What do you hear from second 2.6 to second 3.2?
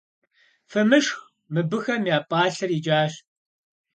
икӏащ.